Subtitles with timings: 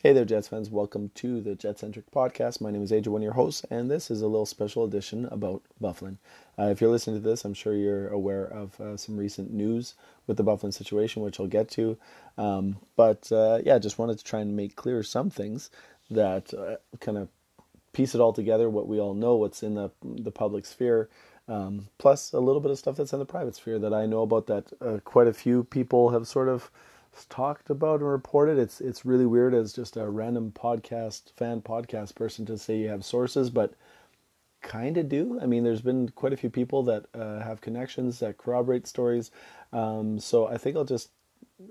[0.00, 0.70] Hey there, Jets fans.
[0.70, 2.60] Welcome to the Jet Centric Podcast.
[2.60, 5.24] My name is AJ, one of your hosts, and this is a little special edition
[5.24, 6.18] about Byfuglien.
[6.56, 9.96] Uh, if you're listening to this, I'm sure you're aware of uh, some recent news
[10.28, 11.98] with the Byfuglien situation, which I'll get to.
[12.36, 15.68] Um, but uh, yeah, just wanted to try and make clear some things
[16.12, 17.28] that uh, kind of
[17.92, 21.08] piece it all together, what we all know, what's in the, the public sphere,
[21.48, 24.22] um, plus a little bit of stuff that's in the private sphere that I know
[24.22, 26.70] about that uh, quite a few people have sort of
[27.28, 28.58] talked about and reported.
[28.58, 32.88] It's it's really weird as just a random podcast fan podcast person to say you
[32.88, 33.74] have sources, but
[34.62, 35.38] kind of do.
[35.40, 39.30] I mean, there's been quite a few people that uh, have connections that corroborate stories.
[39.72, 41.10] Um, so I think I'll just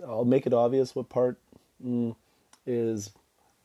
[0.05, 1.38] I'll make it obvious what part
[1.84, 2.16] mm,
[2.66, 3.12] is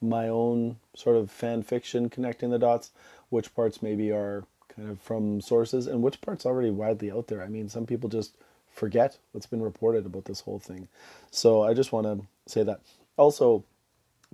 [0.01, 2.91] my own sort of fan fiction connecting the dots,
[3.31, 7.43] which parts maybe are kind of from sources, and which parts already widely out there.
[7.43, 8.35] I mean, some people just
[8.73, 10.89] forget what's been reported about this whole thing.
[11.31, 12.81] So I just want to say that.
[13.17, 13.65] Also,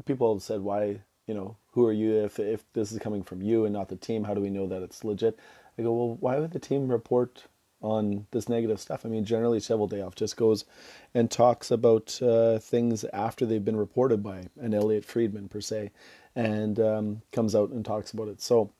[0.04, 3.42] people have said, why, you know, who are you if, if this is coming from
[3.42, 4.24] you and not the team?
[4.24, 5.38] How do we know that it's legit?
[5.78, 7.44] I go, well, why would the team report
[7.80, 9.04] on this negative stuff?
[9.04, 10.64] I mean, generally, Cheveldayoff just goes
[11.14, 15.90] and talks about uh, things after they've been reported by an Elliotte Friedman, per se,
[16.34, 18.40] and um, comes out and talks about it.
[18.40, 18.72] So,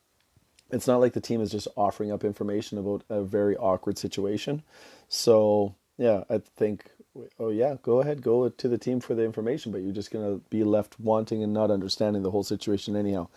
[0.71, 4.63] it's not like the team is just offering up information about a very awkward situation.
[5.09, 6.91] So yeah, I think
[7.39, 10.37] oh yeah, go ahead, go to the team for the information, but you're just gonna
[10.51, 13.29] be left wanting and not understanding the whole situation anyhow,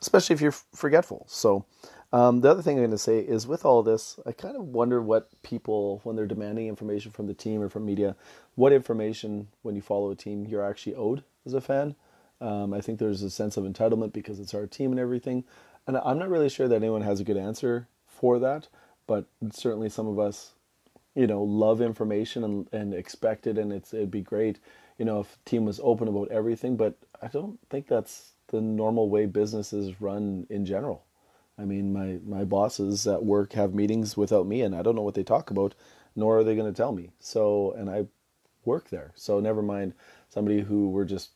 [0.00, 1.26] especially if you're forgetful.
[1.28, 1.64] So.
[2.10, 5.02] Um, the other thing I'm to say is with all this, I kind of wonder
[5.02, 8.16] what people, when they're demanding information from the team or from media,
[8.54, 11.96] what information, when you follow a team, you're actually owed as a fan.
[12.40, 15.44] Um, I think there's a sense of entitlement because it's our team and everything.
[15.88, 18.68] And I'm not really sure that anyone has a good answer for that,
[19.06, 20.52] but certainly some of us,
[21.14, 24.58] you know, love information and, and expect it, and it's it'd be great,
[24.98, 26.76] you know, if team was open about everything.
[26.76, 31.04] But I don't think that's the normal way businesses run in general.
[31.58, 35.02] I mean, my my bosses at work have meetings without me, and I don't know
[35.02, 35.74] what they talk about,
[36.14, 37.12] nor are they going to tell me.
[37.18, 38.08] So, and I
[38.66, 39.94] work there, so never mind
[40.28, 41.30] somebody who we're just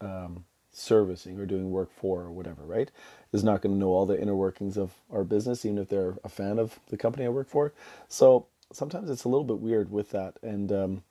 [0.00, 2.90] um, servicing or doing work for or whatever, right?
[3.32, 6.16] Is not going to know all the inner workings of our business, even if they're
[6.24, 7.72] a fan of the company I work for.
[8.08, 10.38] So sometimes it's a little bit weird with that.
[10.42, 11.02] And um,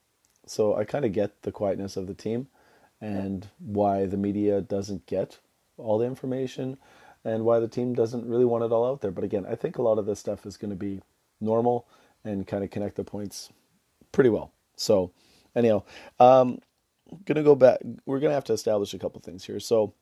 [0.46, 2.48] so I kind of get the quietness of the team
[3.00, 5.40] and why the media doesn't get
[5.78, 6.78] all the information
[7.24, 9.12] and why the team doesn't really want it all out there.
[9.12, 11.02] But again, I think a lot of this stuff is going to be
[11.40, 11.88] normal
[12.24, 13.50] and kind of connect the points
[14.12, 14.52] pretty well.
[14.76, 15.12] So,
[15.56, 15.84] anyhow,
[16.20, 16.60] um,
[17.26, 17.80] gonna go back.
[18.06, 19.60] We're gonna have to establish a couple things here.
[19.60, 19.94] So,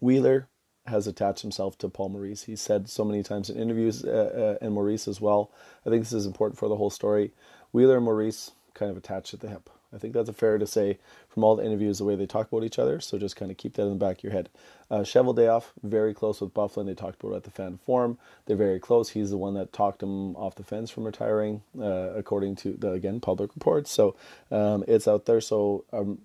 [0.00, 0.48] Wheeler
[0.86, 2.44] has attached himself to Paul Maurice.
[2.44, 5.52] He said so many times in interviews, uh, uh, and Maurice as well.
[5.86, 7.32] I think this is important for the whole story.
[7.72, 9.70] Wheeler and Maurice kind of attached at the hip.
[9.94, 12.48] I think that's a fair to say from all the interviews, the way they talk
[12.48, 13.00] about each other.
[13.00, 14.48] So just kind of keep that in the back of your head.
[14.90, 16.86] Uh, Cheveldayoff, very close with Byfuglien.
[16.86, 18.18] They talked about it at the fan forum.
[18.46, 19.10] They're very close.
[19.10, 22.92] He's the one that talked him off the fence from retiring, uh, according to the
[22.92, 23.90] again public reports.
[23.90, 24.16] So
[24.50, 25.40] um, it's out there.
[25.40, 26.20] So um,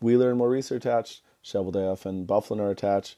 [0.00, 1.22] Wheeler and Maurice are attached.
[1.44, 3.16] Cheveldayoff and Byfuglien are attached.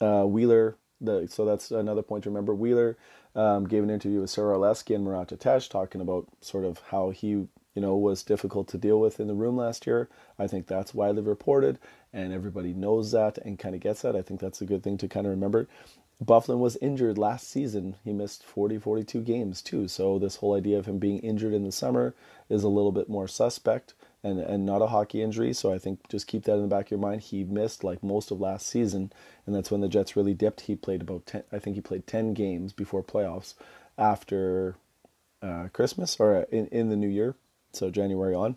[0.00, 2.54] Uh, Wheeler, the, so that's another point to remember.
[2.54, 2.96] Wheeler
[3.34, 7.10] um, gave an interview with Sarah Orlesky and Murat Ates talking about sort of how
[7.10, 10.08] he you know, was difficult to deal with in the room last year.
[10.38, 11.78] I think that's widely reported,
[12.12, 14.16] and everybody knows that and kind of gets that.
[14.16, 15.68] I think that's a good thing to kind of remember.
[16.22, 17.96] Byfuglien was injured last season.
[18.04, 19.88] He missed 40, 42 games too.
[19.88, 22.14] So this whole idea of him being injured in the summer
[22.48, 25.52] is a little bit more suspect and, and not a hockey injury.
[25.52, 27.22] So I think just keep that in the back of your mind.
[27.22, 29.12] He missed like most of last season,
[29.46, 30.62] and that's when the Jets really dipped.
[30.62, 33.54] He played about 10, I think he played 10 games before playoffs
[33.98, 34.76] after
[35.42, 37.34] uh, Christmas or in, in the new year
[37.72, 38.56] so January on.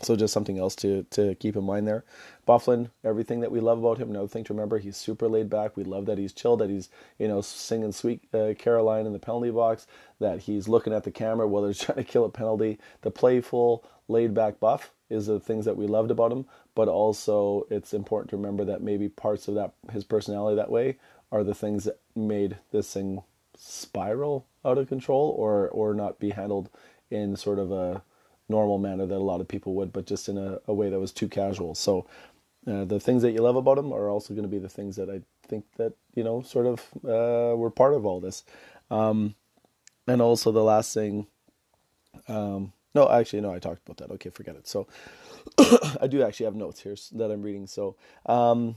[0.00, 2.04] So just something else to to keep in mind there.
[2.48, 4.10] Byfuglien, everything that we love about him.
[4.10, 5.76] Another thing to remember, he's super laid back.
[5.76, 6.88] We love that he's chilled, that he's
[7.18, 9.86] you know singing "Sweet uh, Caroline" in the penalty box,
[10.18, 12.78] that he's looking at the camera while they're trying to kill a penalty.
[13.02, 16.46] The playful, laid back Buff is the things that we loved about him.
[16.74, 20.96] But also, it's important to remember that maybe parts of that his personality that way
[21.30, 23.22] are the things that made this thing
[23.56, 26.70] spiral out of control or or not be handled
[27.10, 28.02] in sort of a
[28.48, 31.00] normal manner that a lot of people would, but just in a, a way that
[31.00, 31.74] was too casual.
[31.74, 32.06] So
[32.66, 34.96] uh, the things that you love about him are also going to be the things
[34.96, 38.44] that I think that you know sort of uh, were part of all this.
[38.90, 39.34] Um,
[40.06, 41.26] and also the last thing,
[42.28, 44.14] um, no, actually no, I talked about that.
[44.14, 44.68] Okay, forget it.
[44.68, 44.86] So
[46.00, 47.66] I do actually have notes here that I'm reading.
[47.66, 47.96] So
[48.26, 48.76] um,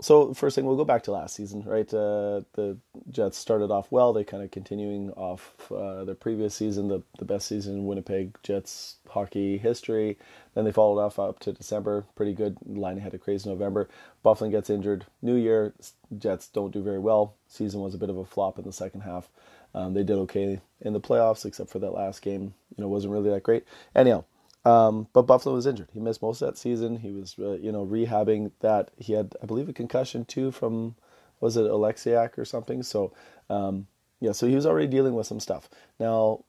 [0.00, 1.86] so first thing we'll go back to last season, right?
[1.92, 2.76] Uh, the
[3.10, 4.12] Jets started off well.
[4.12, 8.36] They kind of continuing off uh, their previous season, the the best season in Winnipeg
[8.42, 10.18] Jets hockey history.
[10.54, 12.56] Then they followed off up to December, pretty good.
[12.66, 13.88] Laine had a crazy November.
[14.24, 15.06] Byfuglien gets injured.
[15.22, 15.74] New Year,
[16.18, 17.34] Jets don't do very well.
[17.48, 19.28] Season was a bit of a flop in the second half.
[19.74, 22.54] Um, they did okay in the playoffs, except for that last game.
[22.76, 23.64] You know, wasn't really that great.
[23.94, 24.24] Anyhow,
[24.64, 25.88] um, but Buffalo was injured.
[25.92, 26.98] He missed most of that season.
[26.98, 28.90] He was, uh, you know, rehabbing that.
[28.96, 30.94] He had, I believe, a concussion too from,
[31.40, 32.82] was it Oleksiak or something?
[32.82, 33.12] So,
[33.50, 33.86] um,
[34.20, 35.68] yeah, so he was already dealing with some stuff.
[36.00, 36.44] Now,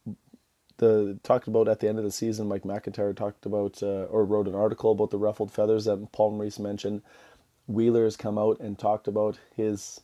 [0.77, 4.25] the talked about at the end of the season, Mike McIntyre talked about uh, or
[4.25, 7.01] wrote an article about the ruffled feathers that Paul Maurice mentioned.
[7.67, 10.01] Wheeler has come out and talked about his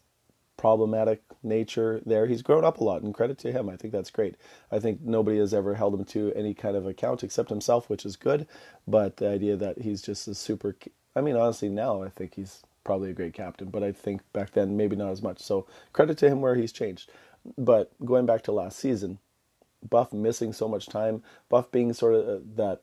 [0.62, 2.28] problematic nature there.
[2.28, 3.68] He's grown up a lot, and credit to him.
[3.68, 4.36] I think that's great.
[4.72, 8.06] I think nobody has ever held him to any kind of account except himself, which
[8.06, 8.46] is good.
[8.88, 10.76] But the idea that he's just a super,
[11.16, 14.52] I mean, honestly, now I think he's probably a great captain, but I think back
[14.52, 15.40] then maybe not as much.
[15.40, 17.12] So credit to him where he's changed.
[17.58, 19.18] But going back to last season,
[19.90, 22.82] Buff missing so much time, Buff being sort of uh, that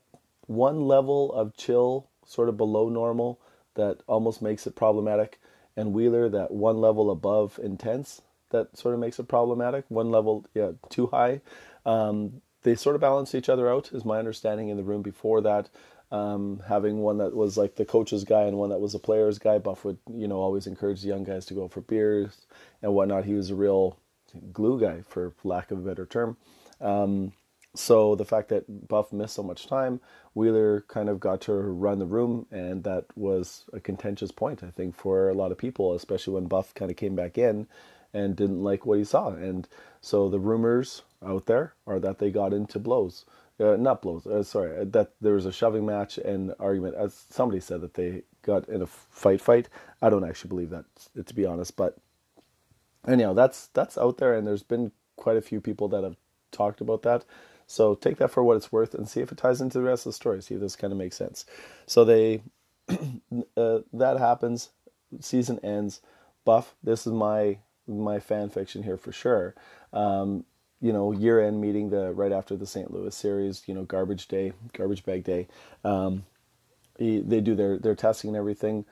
[0.48, 3.38] one level of chill, sort of below normal,
[3.74, 5.38] that almost makes it problematic
[5.78, 8.20] and Wheeler that one level above intense
[8.50, 9.84] that sort of makes it problematic.
[9.88, 11.40] One level, yeah, too high.
[11.86, 15.40] Um, they sort of balance each other out, is my understanding in the room before
[15.42, 15.68] that.
[16.10, 19.38] Um, having one that was like the coach's guy and one that was a player's
[19.38, 19.58] guy.
[19.58, 22.46] Buff would, you know, always encourage the young guys to go for beers
[22.82, 23.24] and whatnot.
[23.24, 23.98] He was a real
[24.52, 26.36] glue guy, for lack of a better term.
[26.80, 27.32] Um,
[27.74, 30.00] so the fact that Buff missed so much time,
[30.34, 34.70] Wheeler kind of got to run the room, and that was a contentious point, I
[34.70, 37.66] think, for a lot of people, especially when Buff kind of came back in
[38.14, 39.30] and didn't like what he saw.
[39.30, 39.68] And
[40.00, 43.24] so the rumors out there are that they got into blows.
[43.60, 46.94] Uh, not blows, uh, sorry, uh, that there was a shoving match and argument.
[46.94, 49.68] As somebody said that they got in a fight fight.
[50.00, 50.84] I don't actually believe that,
[51.26, 51.98] to be honest, but
[53.06, 56.16] anyhow, that's that's out there, and there's been quite a few people that have
[56.52, 57.24] talked about that.
[57.68, 60.06] So take that for what it's worth and see if it ties into the rest
[60.06, 60.40] of the story.
[60.42, 61.44] See if this kind of makes sense.
[61.86, 62.42] So they
[62.88, 64.70] uh, that happens.
[65.20, 66.00] Season ends.
[66.46, 66.74] Buff.
[66.82, 69.54] This is my my fan fiction here for sure.
[69.92, 70.46] Um,
[70.80, 72.90] you know, year end meeting the right after the St.
[72.90, 73.62] Louis series.
[73.66, 75.46] You know, garbage day, garbage bag day.
[75.84, 76.24] Um,
[76.98, 78.86] he, they do their their testing and everything.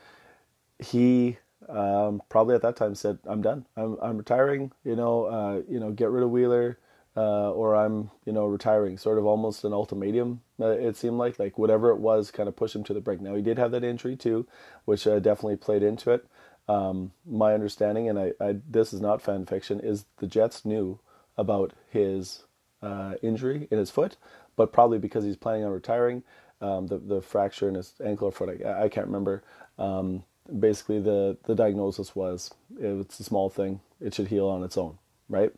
[0.79, 3.65] He um, probably at that time said, "I'm done.
[3.75, 4.73] I'm I'm retiring.
[4.85, 6.79] You know, uh, you know, get rid of Wheeler
[7.17, 8.99] uh, or I'm, you know, retiring.
[8.99, 10.43] Sort of almost an ultimatum.
[10.61, 13.21] Uh, it seemed like, like whatever it was, kind of pushed him to the brink.
[13.21, 14.47] Now he did have that injury too,
[14.85, 16.27] which uh, definitely played into it.
[16.69, 20.99] Um, my understanding, and I, I, this is not fan fiction, is the Jets knew
[21.39, 22.45] about his
[22.83, 24.17] uh, injury in his foot,
[24.57, 26.23] but probably because he's planning on retiring,
[26.61, 29.43] um, the the fracture in his ankle or foot, I, I can't remember.
[29.79, 30.25] Um,
[30.59, 34.99] basically, the the diagnosis was it's a small thing; it should heal on its own,
[35.29, 35.53] right?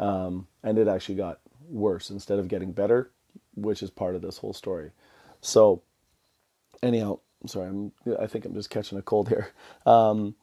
[0.00, 3.10] Um, and it actually got worse instead of getting better,
[3.54, 4.90] which is part of this whole story.
[5.42, 5.82] So,
[6.82, 9.52] anyhow, sorry, I'm, I think I'm just catching a cold here.
[9.86, 10.34] Um,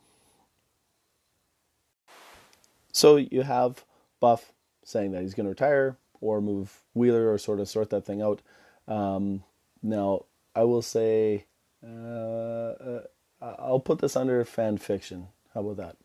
[2.91, 3.83] so you have
[4.19, 8.05] Buff saying that he's going to retire or move Wheeler or sort of sort that
[8.05, 8.41] thing out.
[8.87, 9.43] Um,
[9.83, 10.25] now,
[10.55, 11.45] I will say,
[11.83, 13.01] uh, uh,
[13.41, 15.27] I'll put this under fan fiction.
[15.53, 15.95] How about that?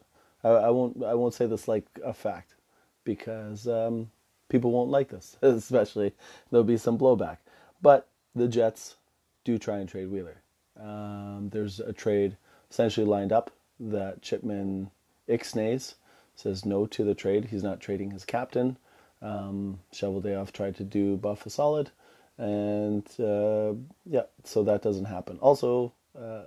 [0.45, 1.03] I, I won't.
[1.03, 2.55] I won't say this like a fact
[3.05, 4.11] because um,
[4.49, 6.13] people won't like this, especially
[6.51, 7.39] there'll be some blowback.
[7.81, 8.97] But the Jets
[9.45, 10.43] do try and trade Wheeler.
[10.81, 12.37] Um, there's a trade
[12.71, 14.91] essentially lined up that Chipman
[15.29, 15.95] Ixnays
[16.35, 17.47] says no to the trade.
[17.47, 18.77] He's not trading his captain.
[19.21, 21.91] Um, Cheveldayoff tried to do Buff a solid,
[22.39, 23.75] and uh,
[24.05, 25.39] yeah, so that doesn't happen.
[25.41, 26.43] Also, uh,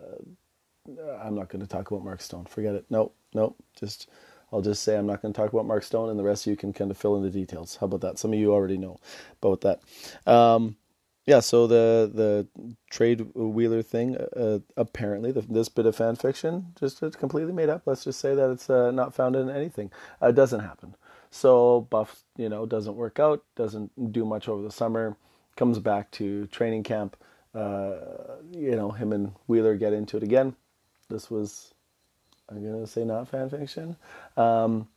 [1.22, 2.46] I'm not going to talk about Mark Stone.
[2.46, 2.86] Forget it.
[2.89, 3.56] Nope, nope.
[3.79, 4.10] Just
[4.52, 6.52] I'll just say I'm not going to talk about Mark Stone, and the rest of
[6.52, 7.78] you can kind of fill in the details.
[7.78, 8.20] How about that?
[8.20, 8.98] Some of you already know
[9.42, 9.82] about that.
[10.32, 10.78] Um,
[11.25, 12.48] yeah, so the the
[12.92, 17.70] trade Wheeler thing, uh, apparently the, this bit of fan fiction just it's completely made
[17.70, 17.82] up.
[17.86, 19.92] Let's just say that it's uh, not founded in anything.
[20.22, 20.96] Uh, it doesn't happen.
[21.32, 25.18] So Buff, you know, doesn't work out, doesn't do much over the summer,
[25.58, 27.18] comes back to training camp.
[27.54, 27.96] Uh,
[28.52, 30.56] you know, him and Wheeler get into it again.
[31.10, 31.74] This was
[32.50, 33.96] I'm gonna say not fan fiction.
[34.38, 34.88] Um,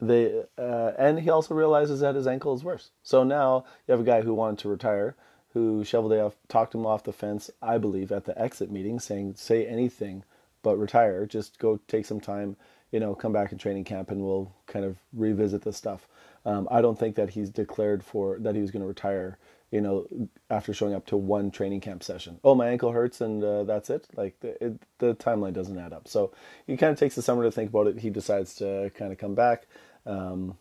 [0.00, 2.90] they uh, and he also realizes that his ankle is worse.
[3.02, 5.14] So now you have a guy who wanted to retire,
[5.52, 7.50] who Cheveldayoff talked him off the fence.
[7.60, 10.24] I believe at the exit meeting, saying say anything
[10.62, 11.26] but retire.
[11.26, 12.56] Just go take some time.
[12.90, 16.08] You know, come back in training camp, and we'll kind of revisit this stuff.
[16.44, 19.38] Um, I don't think that he's declared for that he was going to retire
[19.72, 20.06] you know,
[20.50, 22.38] after showing up to one training camp session.
[22.44, 24.06] Oh, my ankle hurts and uh, that's it.
[24.14, 26.06] Like the, it, the timeline doesn't add up.
[26.06, 26.32] So
[26.66, 27.98] he kind of takes the summer to think about it.
[27.98, 29.66] He decides to kind of come back.
[30.04, 30.58] Um,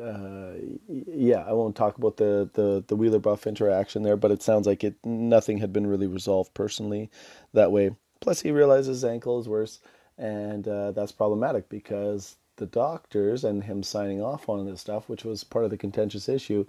[0.00, 0.52] uh,
[0.88, 4.66] yeah, I won't talk about the, the, the Wheeler Buff interaction there, but it sounds
[4.66, 7.10] like it nothing had been really resolved personally
[7.52, 7.94] that way.
[8.20, 9.80] Plus, he realizes his ankle is worse,
[10.16, 15.24] and uh, that's problematic because the doctors and him signing off on this stuff, which
[15.24, 16.66] was part of the contentious issue,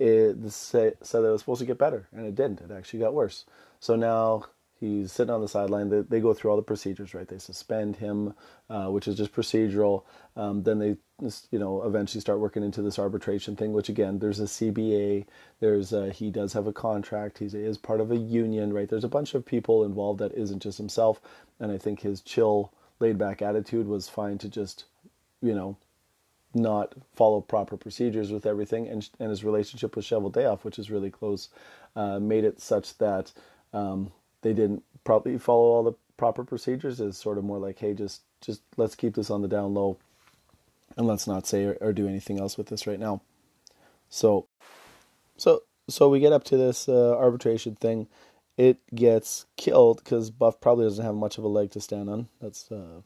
[0.00, 2.62] it said that it was supposed to get better, and it didn't.
[2.62, 3.44] It actually got worse.
[3.78, 4.46] So now
[4.80, 5.90] he's sitting on the sideline.
[5.90, 7.28] They, they go through all the procedures, right?
[7.28, 8.34] They suspend him,
[8.70, 10.04] uh, which is just procedural.
[10.36, 10.96] Um, then they,
[11.50, 13.74] you know, eventually start working into this arbitration thing.
[13.74, 15.26] Which again, there's a CBA.
[15.60, 17.38] There's a, he does have a contract.
[17.38, 18.88] He is part of a union, right?
[18.88, 21.20] There's a bunch of people involved that isn't just himself.
[21.60, 24.84] And I think his chill, laid back attitude was fine to just,
[25.42, 25.76] you know,
[26.54, 31.10] not follow proper procedures with everything, and and his relationship with Cheveldayoff, which is really
[31.10, 31.48] close,
[31.96, 33.32] uh, made it such that
[33.72, 37.00] um, they didn't probably follow all the proper procedures.
[37.00, 39.98] Is sort of more like, hey, just just let's keep this on the down low,
[40.96, 43.22] and let's not say or, or do anything else with this right now.
[44.08, 44.46] So,
[45.36, 48.08] so so we get up to this uh, arbitration thing.
[48.56, 52.28] It gets killed because Buff probably doesn't have much of a leg to stand on.
[52.40, 53.02] That's uh,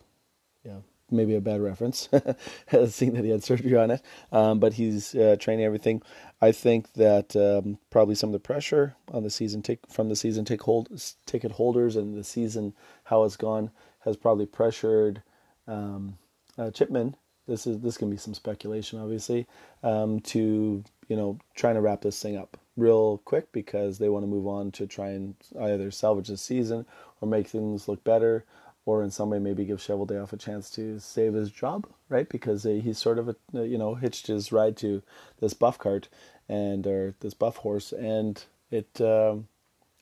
[0.64, 0.78] yeah,
[1.11, 2.08] maybe a bad reference,
[2.88, 4.02] seeing that he had surgery on it.
[4.32, 6.02] Um, but he's uh, training everything.
[6.40, 10.16] I think that um, probably some of the pressure on the season tick from the
[10.16, 10.88] season hold
[11.26, 13.70] ticket holders and the season how it's gone
[14.00, 15.23] has probably pressured
[15.66, 16.18] um,
[16.58, 17.16] uh, Chipman.
[17.46, 19.46] This is this can be some speculation, obviously,
[19.82, 24.25] um, to you know trying to wrap this thing up real quick because they want
[24.25, 26.84] to move on to try and either salvage the season
[27.20, 28.44] or make things look better
[28.87, 32.29] or in some way maybe give Cheveldayoff a chance to save his job, right?
[32.29, 35.03] Because uh, he's sort of a, uh, you know hitched his ride to
[35.41, 36.09] this buff cart
[36.49, 39.49] and or this buff horse, and it um,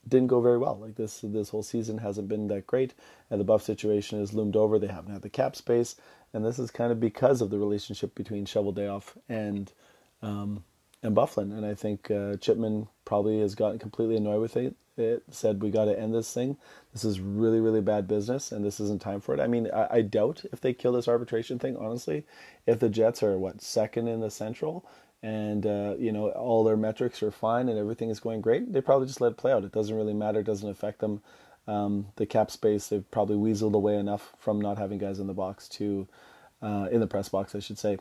[0.08, 0.78] didn't go very well.
[0.78, 2.94] Like this this whole season hasn't been that great,
[3.30, 4.78] and the buff situation has loomed over.
[4.78, 5.96] They haven't had the cap space,
[6.32, 9.72] and this is kind of because of the relationship between Cheveldayoff and
[10.22, 10.64] um,
[11.02, 11.56] and Byfuglien.
[11.56, 15.70] And I think uh, Chipman probably has gotten completely annoyed with it it said we
[15.70, 16.56] got to end this thing.
[16.92, 19.40] This is really really bad business, and this isn't time for it.
[19.40, 21.76] I mean, I, I, doubt if they kill this arbitration thing.
[21.76, 22.24] Honestly,
[22.66, 24.84] if the Jets are what second in the Central,
[25.22, 28.80] and uh, you know all their metrics are fine and everything is going great, they
[28.80, 29.64] probably just let it play out.
[29.64, 30.40] It doesn't really matter.
[30.40, 31.22] It doesn't affect them.
[31.68, 35.32] Um, the cap space they've probably weaseled away enough from not having guys in the
[35.32, 36.08] box to
[36.60, 37.98] uh, in the press box, I should say,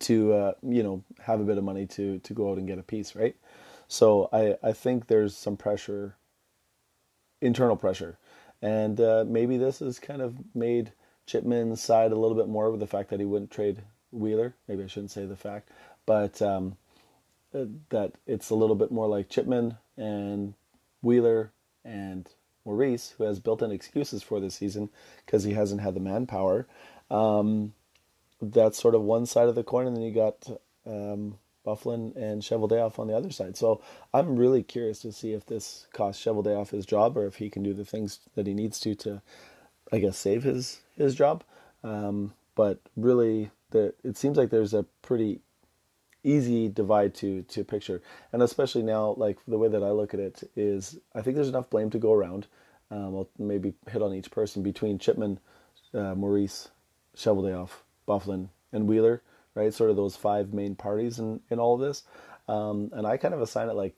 [0.00, 2.78] to uh, you know have a bit of money to to go out and get
[2.78, 3.36] a piece, right?
[3.88, 6.16] So I, I think there's some pressure,
[7.40, 8.18] internal pressure.
[8.62, 10.92] And uh, maybe this has kind of made
[11.26, 14.54] Chipman's side a little bit more with the fact that he wouldn't trade Wheeler.
[14.68, 15.70] Maybe I shouldn't say the fact,
[16.06, 16.76] but um,
[17.54, 20.54] uh, that it's a little bit more like Chipman and
[21.02, 21.52] Wheeler
[21.84, 22.28] and
[22.64, 24.90] Maurice, who has built in excuses for this season
[25.24, 26.66] because he hasn't had the manpower.
[27.10, 27.74] Um,
[28.40, 30.48] that's sort of one side of the coin, and then you got
[30.86, 33.56] um, Byfuglien and Cheveldayoff on the other side.
[33.56, 33.82] So
[34.14, 37.62] I'm really curious to see if this costs Cheveldayoff his job or if he can
[37.62, 39.22] do the things that he needs to to,
[39.92, 41.42] I guess, save his his job.
[41.82, 45.40] Um, but really, the it seems like there's a pretty
[46.22, 48.00] easy divide to to picture,
[48.32, 51.48] and especially now, like the way that I look at it is, I think there's
[51.48, 52.46] enough blame to go around.
[52.90, 55.40] Um, I'll maybe hit on each person between Chipman,
[55.92, 56.68] uh, Maurice,
[57.16, 57.70] Cheveldayoff,
[58.06, 59.22] Byfuglien, and Wheeler
[59.56, 59.74] right?
[59.74, 62.04] Sort of those five main parties in, in all of this.
[62.46, 63.96] Um, and I kind of assign it like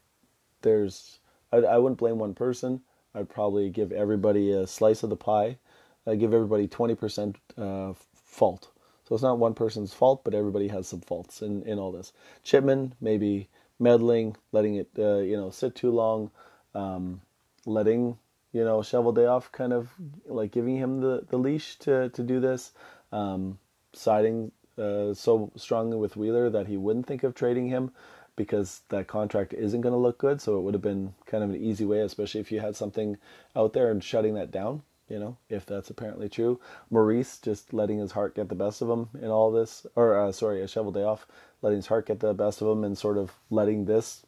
[0.62, 1.18] there's,
[1.52, 2.80] I, I wouldn't blame one person.
[3.14, 5.58] I'd probably give everybody a slice of the pie.
[6.06, 8.70] I give everybody 20% uh, fault.
[9.04, 12.12] So it's not one person's fault, but everybody has some faults in, in all this.
[12.44, 13.48] Chipman, maybe
[13.78, 16.30] meddling, letting it, uh, you know, sit too long,
[16.74, 17.20] um,
[17.66, 18.18] letting,
[18.52, 19.88] you know, Cheveldayoff, kind of
[20.26, 22.72] like giving him the, the leash to, to do this,
[23.12, 23.58] um,
[23.92, 27.90] siding uh, so strongly with Wheeler that he wouldn't think of trading him
[28.36, 30.40] because that contract isn't going to look good.
[30.40, 33.16] So it would have been kind of an easy way, especially if you had something
[33.56, 34.82] out there and shutting that down.
[35.08, 36.60] You know, if that's apparently true.
[36.90, 40.30] Maurice just letting his heart get the best of him in all this, or uh,
[40.32, 41.20] sorry, a Cheveldayoff,
[41.62, 44.26] letting his heart get the best of him and sort of letting this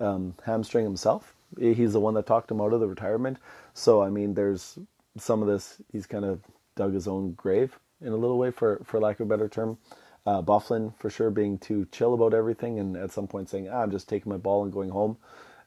[0.00, 1.34] um, hamstring himself.
[1.58, 3.38] He's the one that talked him out of the retirement.
[3.72, 4.78] So I mean, there's
[5.16, 5.80] some of this.
[5.90, 6.42] He's kind of
[6.76, 9.78] dug his own grave in a little way, for for lack of a better term.
[10.26, 13.82] Uh, Byfuglien for sure being too chill about everything, and at some point saying, ah,
[13.82, 15.16] "I'm just taking my ball and going home,"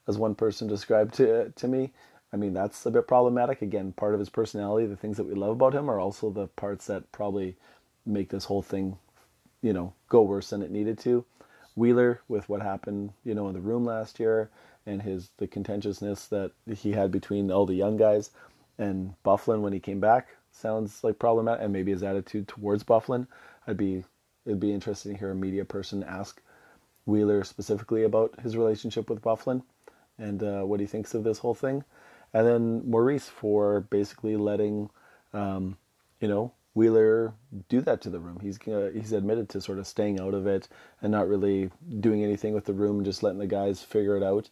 [0.08, 1.92] as one person described to to me.
[2.34, 3.62] I mean, that's a bit problematic.
[3.62, 6.48] Again, part of his personality, the things that we love about him, are also the
[6.48, 7.58] parts that probably
[8.06, 8.98] make this whole thing,
[9.62, 11.26] you know, go worse than it needed to.
[11.76, 14.50] Wheeler with what happened, you know, in the room last year
[14.86, 18.32] and his the contentiousness that he had between all the young guys
[18.78, 23.28] and Byfuglien when he came back sounds like problematic, and maybe his attitude towards Byfuglien.
[23.68, 24.04] I'd be
[24.46, 26.42] it'd be interesting to hear a media person ask
[27.06, 29.64] Wheeler specifically about his relationship with Byfuglien
[30.18, 31.84] and uh, what he thinks of this whole thing,
[32.34, 34.90] and then Maurice for basically letting
[35.34, 35.78] um,
[36.20, 37.34] you know Wheeler
[37.68, 38.40] do that to the room.
[38.42, 40.68] He's uh, he's admitted to sort of staying out of it
[41.02, 44.50] and not really doing anything with the room, just letting the guys figure it out,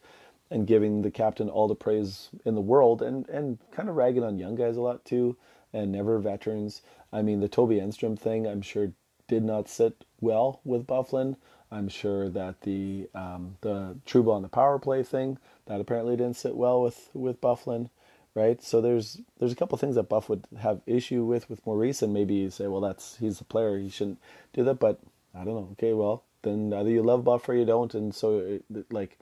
[0.50, 4.24] and giving the captain all the praise in the world, and and kind of ragging
[4.24, 5.36] on young guys a lot too,
[5.72, 6.82] and never veterans.
[7.12, 8.92] I mean, the Toby Enstrom thing, I'm sure,
[9.28, 11.36] did not sit well with Byfuglien.
[11.70, 16.36] I'm sure that the um, the Trouba on the power play thing that apparently didn't
[16.36, 17.90] sit well with with Byfuglien
[18.34, 18.62] right?
[18.62, 22.12] So there's there's a couple things that Buff would have issue with with Maurice, and
[22.12, 24.20] maybe you say, well, that's he's a player, he shouldn't
[24.52, 24.78] do that.
[24.78, 25.00] But
[25.34, 25.68] I don't know.
[25.72, 29.18] Okay, well then either you love Buff or you don't, and so it, like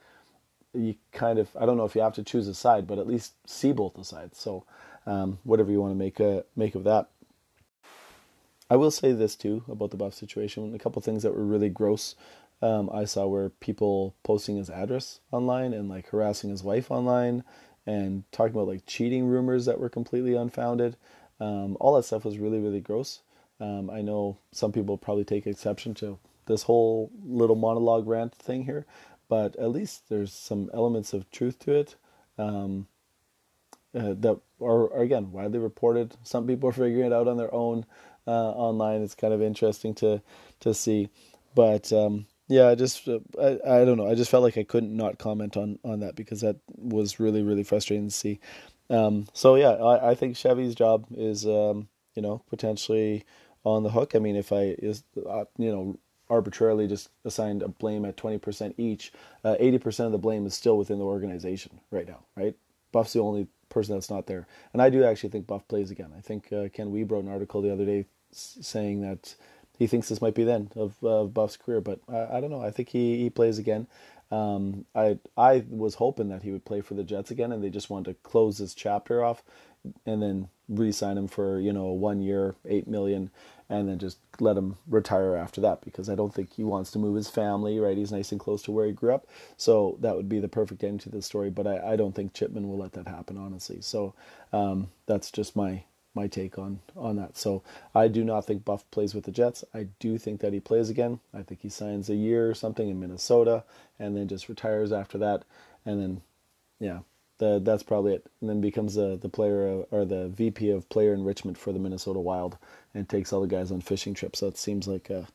[0.75, 3.07] you kind of I don't know if you have to choose a side, but at
[3.07, 4.39] least see both the sides.
[4.39, 4.65] So
[5.09, 7.09] um, whatever you want to make a make of that.
[8.71, 10.75] I will say this too about the Buff situation.
[10.75, 12.15] A couple things that were really gross.
[12.61, 17.45] Um, I saw were people posting his address online and like harassing his wife online
[17.87, 20.97] and talking about like cheating rumors that were completely unfounded.
[21.41, 23.23] Um, all that stuff was really, really gross.
[23.61, 28.65] Um, I know some people probably take exception to this whole little monologue rant thing
[28.65, 28.85] here,
[29.29, 31.95] but at least there's some elements of truth to it
[32.39, 32.89] um,
[33.99, 36.17] uh, that are, are, again, widely reported.
[36.23, 37.85] Some people are figuring it out on their own
[38.27, 39.03] uh, online.
[39.03, 40.23] It's kind of interesting to
[40.61, 41.09] to see,
[41.55, 44.11] but um, yeah, I just uh, I, I don't know.
[44.11, 47.43] I just felt like I couldn't not comment on on that because that was really
[47.43, 48.41] really frustrating to see.
[48.91, 53.25] Um, so yeah, I, I think Chevy's job is um, you know potentially
[53.65, 54.15] on the hook.
[54.15, 55.99] I mean, if I is uh, you know
[56.31, 59.13] arbitrarily just assigned a blame at twenty percent each,
[59.45, 62.25] uh, eighty uh, percent of the blame is still within the organization right now.
[62.35, 62.57] Right,
[62.93, 63.47] Buff's the only
[63.79, 66.13] person that's not there, and I do actually think Buff plays again.
[66.17, 69.35] I think uh, Ken Wiebe wrote an article the other day saying that
[69.79, 71.81] he thinks this might be the end of, Buff's career.
[71.81, 72.63] But I, I, don't know.
[72.63, 73.87] I think he, he plays again.
[74.31, 77.71] Um, I I was hoping that he would play for the Jets again, and they
[77.71, 79.43] just wanted to close this chapter off,
[80.07, 83.31] and then re-sign him for you know one year, eight million,
[83.69, 86.99] and then just let him retire after that because I don't think he wants to
[86.99, 87.79] move his family.
[87.79, 89.27] Right, he's nice and close to where he grew up,
[89.57, 91.51] so that would be the perfect end to the story.
[91.51, 93.81] But I, I don't think Chipman will let that happen, honestly.
[93.81, 94.15] So
[94.53, 95.83] um, that's just my
[96.15, 97.37] my take on on that.
[97.37, 97.63] So
[97.95, 99.65] I do not think Buff plays with the Jets.
[99.73, 101.21] I do think that he plays again.
[101.33, 103.65] I think he signs a year or something in Minnesota
[103.99, 105.45] and then just retires after that.
[105.87, 106.23] And then,
[106.81, 107.01] yeah,
[107.39, 108.27] the, that's probably it.
[108.41, 112.21] And then becomes the the player or the VP of player enrichment for the Minnesota
[112.21, 112.59] Wild
[112.95, 114.41] and takes all the guys on fishing trips.
[114.41, 115.27] So it seems like a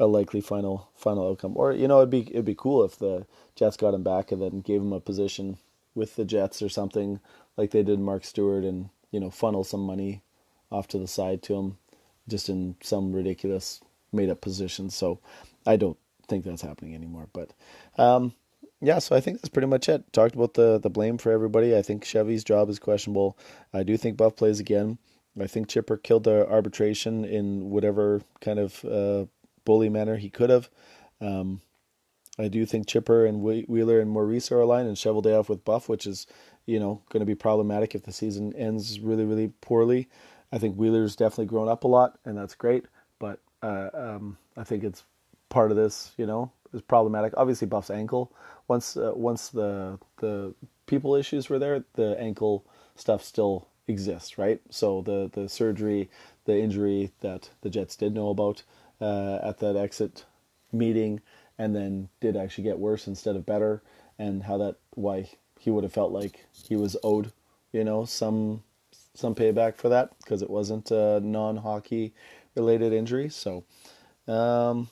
[0.00, 1.56] a likely final final outcome.
[1.56, 4.40] Or you know, it'd be it'd be cool if the Jets got him back and
[4.40, 5.58] then gave him a position
[5.94, 7.20] with the Jets or something
[7.56, 10.22] like they did Mark Stuart and you know, funnel some money
[10.72, 11.76] off to the side to him
[12.28, 13.80] just in some ridiculous
[14.12, 14.90] made up position.
[14.90, 15.20] So
[15.66, 17.28] I don't think that's happening anymore.
[17.32, 17.52] But
[17.98, 18.32] um,
[18.82, 20.12] yeah, so I think that's pretty much it.
[20.12, 21.76] Talked about the the blame for everybody.
[21.76, 23.38] I think Chevy's job is questionable.
[23.72, 24.98] I do think Buff plays again.
[25.40, 29.24] I think Chipper killed the arbitration in whatever kind of uh,
[29.64, 30.68] bully manner he could have.
[31.22, 31.62] Um,
[32.38, 36.06] I do think Chipper and Wheeler and Maurice are aligned and Cheveldayoff with Buff, which
[36.06, 36.26] is
[36.66, 40.08] you know, going to be problematic if the season ends really, really poorly.
[40.52, 42.86] I think Wheeler's definitely grown up a lot, and that's great.
[43.18, 45.04] But uh, um, I think it's
[45.48, 47.34] part of this, you know, is problematic.
[47.36, 48.32] Obviously, Buff's ankle.
[48.68, 50.54] Once uh, once the the
[50.86, 52.64] people issues were there, the ankle
[52.96, 54.60] stuff still exists, right?
[54.70, 56.10] So the the surgery,
[56.44, 58.62] the injury that the Jets did know about
[59.00, 60.24] uh, at that exit
[60.72, 61.20] meeting,
[61.58, 63.82] and then did actually get worse instead of better,
[64.18, 67.32] and how that why he would have felt like he was owed,
[67.72, 68.62] you know, some
[69.14, 72.14] some payback for that because it wasn't a non-hockey
[72.56, 73.28] related injury.
[73.28, 73.64] So,
[74.26, 74.88] um,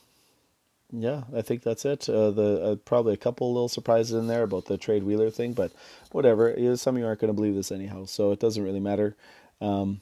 [0.93, 2.09] yeah, I think that's it.
[2.09, 5.53] Uh, the uh, probably a couple little surprises in there about the trade Wheeler thing,
[5.53, 5.73] but
[6.13, 6.55] whatever.
[6.77, 9.17] Some of you aren't going to believe this anyhow, so it doesn't really matter.
[9.61, 10.01] Um,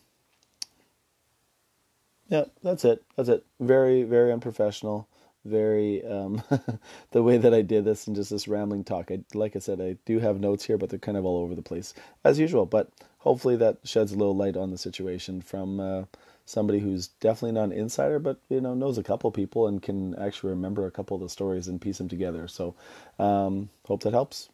[2.28, 3.02] yeah, that's it.
[3.16, 3.44] That's it.
[3.60, 5.08] Very, very unprofessional
[5.44, 6.42] very um,
[7.10, 9.10] the way that I did this and just this rambling talk.
[9.10, 11.54] I like I said, I do have notes here, but they're kind of all over
[11.54, 12.66] the place as usual.
[12.66, 16.04] But hopefully that sheds a little light on the situation from uh,
[16.48, 20.14] somebody who's definitely not an insider, but you know knows a couple people and can
[20.18, 22.48] actually remember a couple of the stories and piece them together.
[22.48, 22.74] So
[23.18, 24.48] um, hope that helps.